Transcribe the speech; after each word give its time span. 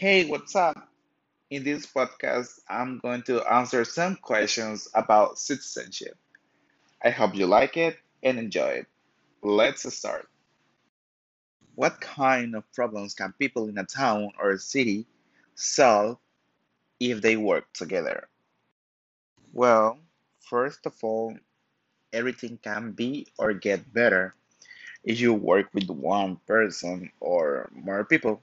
Hey, 0.00 0.24
what's 0.24 0.56
up? 0.56 0.88
In 1.50 1.62
this 1.62 1.84
podcast, 1.84 2.60
I'm 2.66 3.00
going 3.00 3.22
to 3.24 3.44
answer 3.44 3.84
some 3.84 4.16
questions 4.16 4.88
about 4.94 5.38
citizenship. 5.38 6.16
I 7.04 7.10
hope 7.10 7.34
you 7.34 7.46
like 7.46 7.76
it 7.76 7.98
and 8.22 8.38
enjoy 8.38 8.80
it. 8.80 8.86
Let's 9.42 9.84
start. 9.94 10.26
What 11.74 12.00
kind 12.00 12.56
of 12.56 12.64
problems 12.72 13.12
can 13.12 13.34
people 13.38 13.68
in 13.68 13.76
a 13.76 13.84
town 13.84 14.30
or 14.40 14.52
a 14.52 14.58
city 14.58 15.04
solve 15.54 16.16
if 16.98 17.20
they 17.20 17.36
work 17.36 17.70
together? 17.74 18.26
Well, 19.52 19.98
first 20.48 20.86
of 20.86 20.94
all, 21.02 21.36
everything 22.10 22.58
can 22.62 22.92
be 22.92 23.26
or 23.36 23.52
get 23.52 23.92
better 23.92 24.34
if 25.04 25.20
you 25.20 25.34
work 25.34 25.68
with 25.74 25.90
one 25.90 26.36
person 26.46 27.12
or 27.20 27.68
more 27.74 28.06
people 28.06 28.40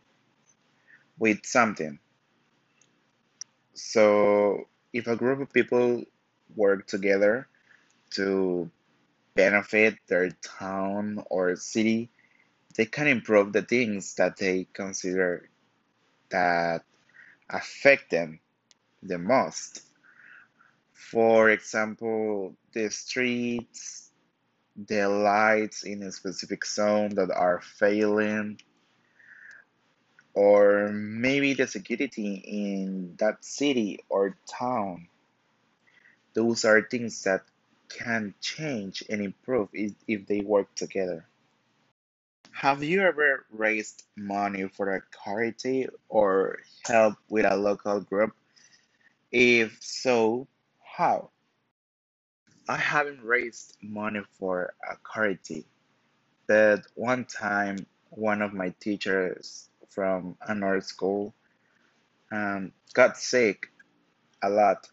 with 1.18 1.46
something. 1.46 2.00
So, 3.74 4.68
if 4.94 5.08
a 5.08 5.16
group 5.16 5.40
of 5.40 5.54
people 5.54 6.04
work 6.56 6.88
together 6.88 7.48
to 8.12 8.70
benefit 9.36 9.98
their 10.08 10.32
town 10.32 11.24
or 11.30 11.56
city, 11.56 12.10
they 12.76 12.86
can 12.86 13.08
improve 13.08 13.54
the 13.54 13.62
things 13.62 14.16
that 14.16 14.38
they 14.38 14.68
consider 14.74 15.50
that 16.30 16.84
affect 17.50 18.10
them 18.12 18.40
the 19.04 19.18
most. 19.18 19.82
For 20.94 21.50
example, 21.50 22.56
the 22.74 22.90
streets, 22.90 24.12
the 24.76 25.08
lights 25.08 25.84
in 25.84 26.04
a 26.04 26.12
specific 26.12 26.66
zone 26.66 27.16
that 27.16 27.32
are 27.32 27.62
failing, 27.62 28.60
or 30.38 30.90
maybe 30.90 31.56
the 31.56 31.66
security 31.66 32.36
in 32.46 33.16
that 33.18 33.44
city 33.44 34.00
or 34.08 34.38
town. 34.48 35.08
Those 36.36 36.64
are 36.64 36.84
things 36.84 37.24
that 37.24 37.42
can 37.90 38.36
change 38.40 39.02
and 39.10 39.24
improve 39.24 39.70
if, 39.74 40.28
they 40.28 40.42
work 40.42 40.76
together. 40.76 41.26
Have 42.52 42.84
you 42.84 43.02
ever 43.02 43.48
raised 43.50 44.04
money 44.16 44.68
for 44.68 44.94
a 44.94 45.02
charity 45.26 45.88
or 46.08 46.60
helped 46.86 47.24
with 47.30 47.46
a 47.46 47.58
local 47.58 48.02
group? 48.02 48.36
If 49.32 49.80
so, 49.82 50.48
how? 50.86 51.32
I 52.70 52.78
haven't 52.78 53.24
raised 53.24 53.76
money 53.82 54.22
for 54.38 54.76
a 54.88 54.98
charity, 55.12 55.66
but 56.48 56.86
one 56.94 57.26
time 57.26 57.88
one 58.12 58.44
of 58.44 58.54
my 58.54 58.76
teachers 58.80 59.68
from 59.90 60.38
another 60.42 60.82
school 60.82 61.34
um, 62.32 62.72
got 62.94 63.18
sick 63.18 63.72
a 64.44 64.50
lot, 64.50 64.88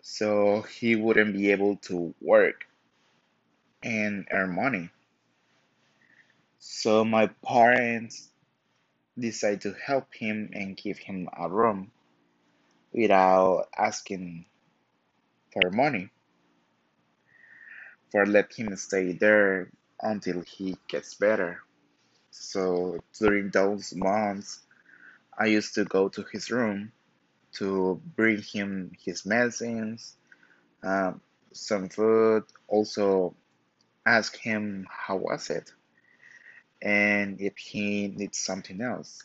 so 0.00 0.62
he 0.62 0.96
wouldn't 0.96 1.34
be 1.34 1.50
able 1.50 1.76
to 1.76 2.14
work 2.20 2.66
and 3.82 4.26
earn 4.30 4.54
money. 4.54 4.90
So 6.58 7.04
my 7.04 7.28
parents 7.44 8.30
decided 9.18 9.62
to 9.62 9.74
help 9.74 10.14
him 10.14 10.50
and 10.52 10.76
give 10.76 10.98
him 10.98 11.28
a 11.36 11.48
room 11.48 11.90
without 12.92 13.68
asking 13.76 14.46
for 15.52 15.70
money, 15.70 16.10
for 18.10 18.26
let 18.26 18.52
him 18.54 18.76
stay 18.76 19.12
there 19.12 19.70
until 20.00 20.40
he 20.42 20.76
gets 20.88 21.14
better. 21.14 21.62
So 22.32 22.98
during 23.20 23.50
those 23.50 23.94
months, 23.94 24.60
I 25.38 25.46
used 25.46 25.74
to 25.74 25.84
go 25.84 26.08
to 26.08 26.24
his 26.32 26.50
room 26.50 26.92
to 27.54 28.00
bring 28.16 28.42
him 28.42 28.92
his 29.04 29.26
medicines, 29.26 30.16
um, 30.82 31.20
some 31.52 31.90
food, 31.90 32.44
also 32.66 33.34
ask 34.06 34.36
him 34.36 34.86
how 34.90 35.16
was 35.16 35.50
it 35.50 35.70
and 36.82 37.40
if 37.40 37.56
he 37.56 38.08
needs 38.08 38.38
something 38.38 38.80
else. 38.80 39.22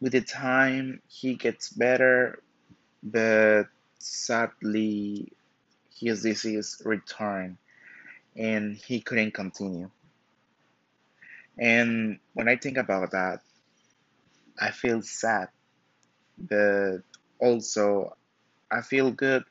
With 0.00 0.12
the 0.12 0.20
time, 0.20 1.02
he 1.08 1.34
gets 1.34 1.70
better, 1.70 2.40
but 3.02 3.64
sadly, 3.98 5.32
his 5.98 6.22
disease 6.22 6.80
returned 6.84 7.56
and 8.36 8.76
he 8.76 9.00
couldn't 9.00 9.34
continue. 9.34 9.90
And 11.58 12.18
when 12.34 12.48
I 12.48 12.56
think 12.56 12.76
about 12.76 13.10
that, 13.12 13.40
I 14.60 14.70
feel 14.70 15.02
sad, 15.02 15.48
but 16.38 16.98
also 17.40 18.16
I 18.70 18.80
feel 18.82 19.10
good 19.10 19.44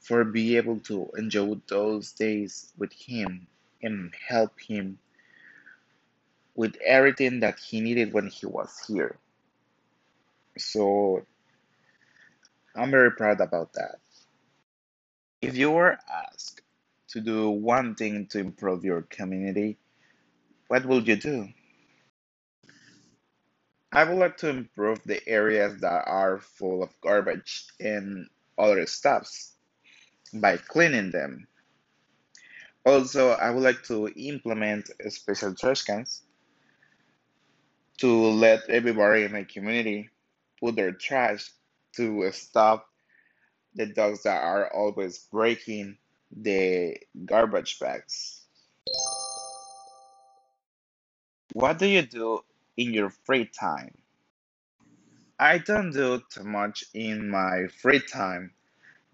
for 0.00 0.24
being 0.24 0.56
able 0.56 0.80
to 0.80 1.10
enjoy 1.16 1.60
those 1.68 2.12
days 2.12 2.72
with 2.78 2.92
him 2.92 3.46
and 3.82 4.12
help 4.26 4.58
him 4.60 4.98
with 6.54 6.76
everything 6.84 7.40
that 7.40 7.58
he 7.58 7.80
needed 7.80 8.12
when 8.12 8.26
he 8.28 8.46
was 8.46 8.84
here. 8.88 9.16
So 10.58 11.24
I'm 12.74 12.90
very 12.90 13.12
proud 13.12 13.40
about 13.40 13.72
that. 13.74 13.98
If 15.40 15.56
you 15.56 15.70
were 15.70 15.98
asked 16.10 16.62
to 17.08 17.20
do 17.20 17.50
one 17.50 17.94
thing 17.94 18.26
to 18.28 18.38
improve 18.38 18.84
your 18.84 19.02
community, 19.02 19.78
what 20.68 20.86
would 20.86 21.06
you 21.08 21.16
do? 21.16 21.48
I 23.92 24.04
would 24.04 24.18
like 24.18 24.36
to 24.38 24.50
improve 24.50 25.02
the 25.04 25.26
areas 25.26 25.80
that 25.80 26.04
are 26.06 26.38
full 26.38 26.82
of 26.82 26.90
garbage 27.00 27.66
and 27.80 28.28
other 28.58 28.86
stuffs 28.86 29.54
by 30.34 30.58
cleaning 30.58 31.10
them. 31.10 31.48
Also, 32.84 33.30
I 33.30 33.50
would 33.50 33.62
like 33.62 33.82
to 33.84 34.08
implement 34.08 34.90
special 35.10 35.54
trash 35.54 35.82
cans 35.82 36.22
to 37.98 38.08
let 38.08 38.68
everybody 38.68 39.24
in 39.24 39.32
my 39.32 39.44
community 39.44 40.10
put 40.60 40.76
their 40.76 40.92
trash 40.92 41.50
to 41.96 42.30
stop 42.32 42.86
the 43.74 43.86
dogs 43.86 44.22
that 44.24 44.42
are 44.42 44.72
always 44.72 45.18
breaking 45.32 45.96
the 46.30 46.96
garbage 47.24 47.78
bags. 47.78 48.37
What 51.54 51.78
do 51.78 51.86
you 51.86 52.02
do 52.02 52.44
in 52.76 52.92
your 52.92 53.10
free 53.10 53.46
time? 53.46 53.96
I 55.38 55.58
don't 55.58 55.92
do 55.92 56.20
too 56.30 56.44
much 56.44 56.84
in 56.94 57.30
my 57.30 57.68
free 57.80 58.00
time 58.00 58.52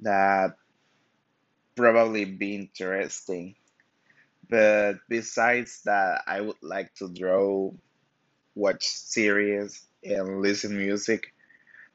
that 0.01 0.57
probably 1.77 2.25
be 2.25 2.57
interesting. 2.57 3.55
But 4.49 4.95
besides 5.09 5.83
that, 5.85 6.23
I 6.27 6.41
would 6.41 6.63
like 6.63 6.95
to 6.97 7.09
draw, 7.09 7.73
watch 8.55 8.87
series, 8.87 9.83
and 10.03 10.43
listen 10.43 10.77
music. 10.77 11.33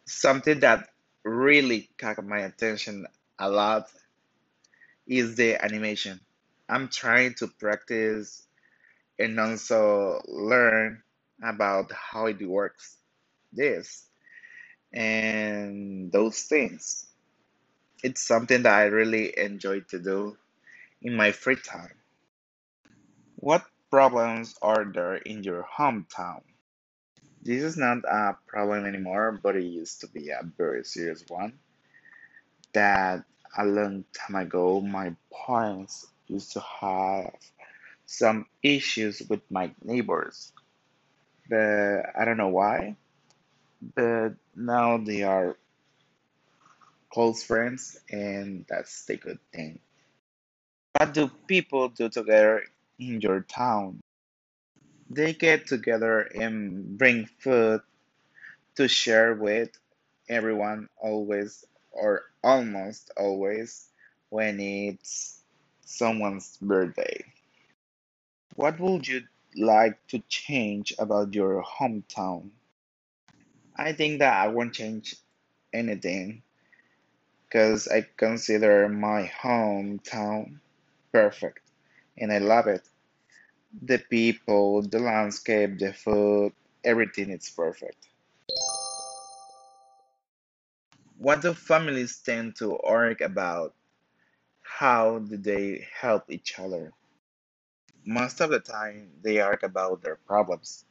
Something 0.05 0.61
that 0.61 0.89
really 1.23 1.89
caught 1.97 2.23
my 2.23 2.39
attention 2.39 3.05
a 3.37 3.49
lot 3.49 3.89
is 5.05 5.35
the 5.35 5.63
animation. 5.63 6.19
I'm 6.69 6.87
trying 6.87 7.35
to 7.35 7.47
practice 7.47 8.47
and 9.19 9.39
also 9.39 10.21
learn 10.27 11.03
about 11.43 11.91
how 11.91 12.27
it 12.27 12.41
works. 12.47 12.97
This 13.51 14.09
and 14.93 16.11
those 16.11 16.41
things. 16.43 17.07
It's 18.03 18.21
something 18.21 18.63
that 18.63 18.73
I 18.73 18.85
really 18.85 19.37
enjoy 19.37 19.81
to 19.89 19.99
do 19.99 20.37
in 21.01 21.15
my 21.15 21.31
free 21.31 21.57
time. 21.57 21.93
What 23.35 23.65
problems 23.91 24.55
are 24.61 24.85
there 24.85 25.15
in 25.15 25.43
your 25.43 25.65
hometown? 25.77 26.41
This 27.41 27.63
is 27.63 27.77
not 27.77 27.99
a 28.05 28.37
problem 28.47 28.85
anymore, 28.85 29.39
but 29.41 29.55
it 29.55 29.63
used 29.63 30.01
to 30.01 30.07
be 30.07 30.29
a 30.29 30.43
very 30.57 30.83
serious 30.83 31.23
one. 31.27 31.53
That 32.73 33.23
a 33.57 33.65
long 33.65 34.05
time 34.13 34.35
ago, 34.35 34.81
my 34.81 35.15
parents 35.45 36.07
used 36.27 36.53
to 36.53 36.59
have 36.59 37.33
some 38.09 38.47
issues 38.63 39.21
with 39.29 39.41
my 39.51 39.71
neighbors, 39.83 40.51
but 41.49 42.05
I 42.19 42.25
don't 42.25 42.37
know 42.37 42.49
why. 42.49 42.97
But 43.95 44.35
now 44.55 44.97
they 44.97 45.23
are 45.23 45.57
close 47.11 47.43
friends, 47.43 47.99
and 48.09 48.65
that's 48.67 49.05
the 49.05 49.17
good 49.17 49.39
thing. 49.53 49.79
What 50.97 51.13
do 51.13 51.29
people 51.47 51.89
do 51.89 52.09
together 52.09 52.63
in 52.99 53.21
your 53.21 53.41
town? 53.41 54.01
They 55.09 55.33
get 55.33 55.67
together 55.67 56.21
and 56.21 56.97
bring 56.97 57.25
food 57.39 57.81
to 58.75 58.87
share 58.87 59.35
with 59.35 59.69
everyone 60.29 60.89
always 60.97 61.65
or 61.91 62.23
almost 62.43 63.11
always 63.17 63.87
when 64.29 64.59
it's 64.59 65.41
someone's 65.85 66.57
birthday. 66.61 67.23
What 68.59 68.77
would 68.81 69.07
you 69.07 69.21
like 69.55 70.05
to 70.07 70.19
change 70.27 70.93
about 70.99 71.33
your 71.33 71.63
hometown? 71.63 72.49
I 73.73 73.93
think 73.93 74.19
that 74.19 74.33
I 74.33 74.49
won't 74.49 74.73
change 74.73 75.15
anything 75.71 76.43
because 77.45 77.87
I 77.87 78.05
consider 78.17 78.89
my 78.89 79.31
hometown 79.31 80.59
perfect 81.13 81.71
and 82.17 82.33
I 82.33 82.39
love 82.39 82.67
it. 82.67 82.83
The 83.81 83.97
people, 83.97 84.81
the 84.81 84.99
landscape, 84.99 85.79
the 85.79 85.93
food, 85.93 86.51
everything 86.83 87.29
is 87.29 87.49
perfect. 87.49 88.09
What 91.17 91.43
do 91.43 91.53
families 91.53 92.17
tend 92.17 92.57
to 92.57 92.77
argue 92.77 93.25
about? 93.25 93.73
How 94.61 95.19
do 95.19 95.37
they 95.37 95.87
help 96.01 96.29
each 96.29 96.59
other? 96.59 96.91
Most 98.05 98.41
of 98.41 98.49
the 98.49 98.59
time, 98.59 99.11
they 99.21 99.39
argue 99.39 99.67
about 99.67 100.01
their 100.01 100.15
problems 100.17 100.85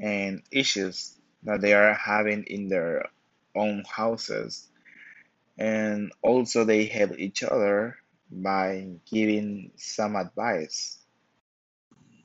and 0.00 0.42
issues 0.50 1.16
that 1.44 1.60
they 1.60 1.74
are 1.74 1.94
having 1.94 2.44
in 2.44 2.68
their 2.68 3.06
own 3.54 3.84
houses, 3.88 4.68
and 5.58 6.12
also 6.22 6.64
they 6.64 6.86
help 6.86 7.18
each 7.18 7.42
other 7.42 7.96
by 8.30 8.88
giving 9.10 9.72
some 9.76 10.16
advice. 10.16 10.98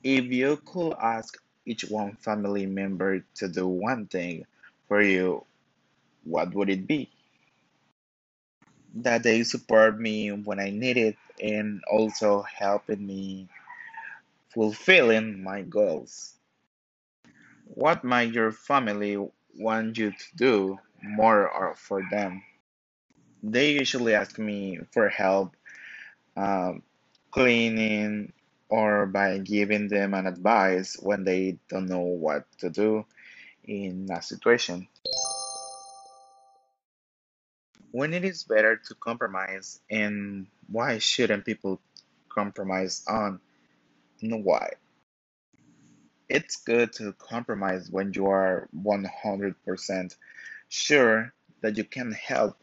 If 0.02 0.24
you 0.26 0.56
could 0.64 0.94
ask 1.00 1.36
each 1.66 1.84
one 1.84 2.16
family 2.16 2.66
member 2.66 3.24
to 3.36 3.48
do 3.48 3.66
one 3.68 4.06
thing 4.06 4.46
for 4.88 5.00
you, 5.02 5.44
what 6.24 6.54
would 6.54 6.70
it 6.70 6.86
be? 6.86 7.10
That 8.94 9.22
they 9.22 9.44
support 9.44 9.98
me 10.00 10.32
when 10.32 10.58
I 10.60 10.70
need 10.70 10.96
it 10.96 11.16
and 11.40 11.82
also 11.90 12.42
helping 12.42 13.06
me 13.06 13.48
fulfilling 14.58 15.40
my 15.40 15.62
goals. 15.62 16.34
What 17.66 18.02
might 18.02 18.32
your 18.34 18.50
family 18.50 19.14
want 19.54 19.96
you 19.96 20.10
to 20.10 20.26
do 20.34 20.78
more 21.00 21.48
or 21.48 21.76
for 21.76 22.02
them? 22.10 22.42
They 23.40 23.78
usually 23.78 24.14
ask 24.14 24.36
me 24.36 24.80
for 24.90 25.08
help 25.08 25.54
um, 26.36 26.82
cleaning 27.30 28.32
or 28.68 29.06
by 29.06 29.38
giving 29.38 29.86
them 29.86 30.12
an 30.12 30.26
advice 30.26 30.96
when 30.98 31.22
they 31.22 31.58
don't 31.68 31.86
know 31.86 32.18
what 32.18 32.42
to 32.58 32.68
do 32.68 33.06
in 33.62 34.08
a 34.10 34.20
situation. 34.20 34.88
When 37.92 38.12
it 38.12 38.24
is 38.24 38.42
better 38.42 38.74
to 38.74 38.94
compromise 38.96 39.78
and 39.88 40.48
why 40.66 40.98
shouldn't 40.98 41.44
people 41.44 41.80
compromise 42.28 43.04
on 43.06 43.38
and 44.22 44.44
why? 44.44 44.70
It's 46.28 46.56
good 46.56 46.92
to 46.94 47.12
compromise 47.14 47.90
when 47.90 48.12
you 48.14 48.26
are 48.26 48.68
100% 48.76 50.16
sure 50.68 51.32
that 51.62 51.76
you 51.76 51.84
can 51.84 52.12
help 52.12 52.56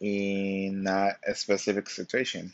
in 0.00 0.86
a, 0.88 1.12
a 1.26 1.34
specific 1.34 1.90
situation. 1.90 2.52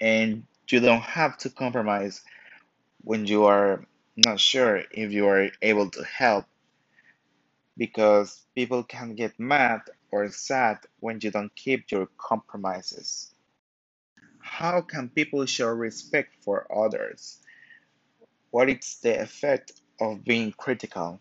And 0.00 0.44
you 0.68 0.80
don't 0.80 1.02
have 1.02 1.38
to 1.38 1.50
compromise 1.50 2.22
when 3.02 3.26
you 3.26 3.44
are 3.44 3.84
not 4.16 4.40
sure 4.40 4.82
if 4.92 5.12
you 5.12 5.26
are 5.28 5.48
able 5.62 5.90
to 5.90 6.04
help 6.04 6.46
because 7.76 8.44
people 8.54 8.84
can 8.84 9.14
get 9.14 9.38
mad 9.40 9.80
or 10.12 10.28
sad 10.30 10.78
when 11.00 11.20
you 11.22 11.30
don't 11.30 11.54
keep 11.56 11.90
your 11.90 12.08
compromises. 12.18 13.34
How 14.60 14.82
can 14.82 15.08
people 15.08 15.46
show 15.46 15.68
respect 15.68 16.36
for 16.44 16.68
others? 16.70 17.40
What 18.50 18.70
is 18.70 18.98
the 19.02 19.20
effect 19.22 19.72
of 20.00 20.24
being 20.24 20.52
critical? 20.52 21.20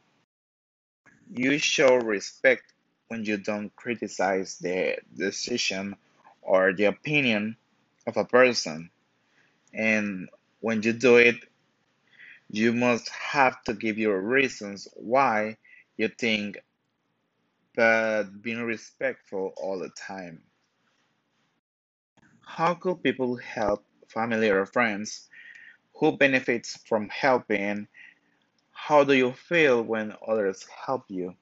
You 1.32 1.58
show 1.60 1.96
respect 1.98 2.74
when 3.10 3.26
you 3.26 3.38
don't 3.38 3.76
criticize 3.76 4.58
the 4.60 4.98
decision 5.18 5.96
or 6.42 6.74
the 6.74 6.86
opinion 6.86 7.58
of 8.08 8.18
a 8.18 8.26
person. 8.26 8.92
And 9.74 10.30
when 10.62 10.84
you 10.84 10.94
do 10.94 11.18
it, 11.18 11.38
you 12.52 12.74
must 12.74 13.10
have 13.10 13.64
to 13.66 13.74
give 13.74 13.98
your 14.00 14.22
reasons 14.22 14.88
why 14.96 15.58
you 15.98 16.10
think, 16.10 16.60
but 17.76 18.26
being 18.42 18.64
respectful 18.64 19.54
all 19.58 19.80
the 19.80 19.90
time. 19.92 20.42
How 22.50 22.74
could 22.74 23.04
people 23.04 23.38
help 23.38 23.86
family 24.08 24.50
or 24.50 24.66
friends? 24.66 25.30
Who 25.96 26.18
benefits 26.18 26.78
from 26.88 27.08
helping? 27.08 27.88
How 28.72 29.04
do 29.04 29.14
you 29.14 29.34
feel 29.34 29.84
when 29.84 30.16
others 30.28 30.66
help 30.86 31.06
you? 31.10 31.36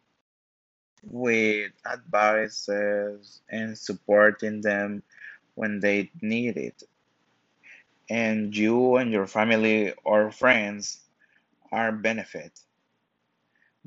With 1.04 1.72
advices 1.86 3.42
and 3.50 3.78
supporting 3.78 4.62
them 4.62 5.02
when 5.56 5.80
they 5.80 6.12
need 6.22 6.58
it. 6.58 6.84
And 8.10 8.56
you 8.56 8.98
and 8.98 9.12
your 9.12 9.28
family 9.28 9.94
or 10.04 10.32
friends 10.32 11.00
are 11.72 11.92
benefit 11.92 12.60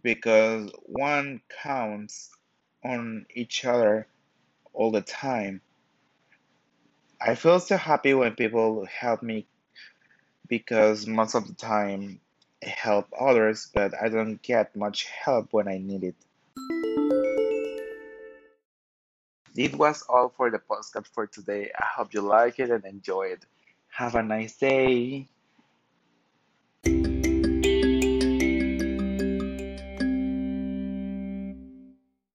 because 0.02 0.73
one 0.87 1.43
counts 1.62 2.31
on 2.82 3.26
each 3.34 3.64
other 3.64 4.06
all 4.73 4.90
the 4.90 5.02
time. 5.02 5.61
I 7.22 7.34
feel 7.34 7.61
so 7.61 7.76
happy 7.76 8.14
when 8.14 8.34
people 8.34 8.87
help 8.87 9.22
me 9.22 9.46
because 10.49 11.06
most 11.06 11.34
of 11.34 11.46
the 11.46 11.52
time 11.52 12.19
I 12.64 12.69
help 12.69 13.08
others, 13.19 13.69
but 13.75 13.93
I 14.00 14.08
don't 14.08 14.40
get 14.40 14.75
much 14.75 15.05
help 15.05 15.52
when 15.52 15.69
I 15.69 15.76
need 15.76 16.02
it. 16.02 16.14
This 19.55 19.72
was 19.72 20.00
all 20.08 20.32
for 20.34 20.50
the 20.50 20.58
podcast 20.58 21.08
for 21.12 21.26
today. 21.26 21.70
I 21.78 21.84
hope 21.94 22.14
you 22.14 22.22
like 22.22 22.58
it 22.58 22.70
and 22.70 22.87
enjoy 22.87 23.37
it. 23.37 23.44
Have 23.88 24.14
a 24.14 24.23
nice 24.23 24.56
day. 24.56 25.28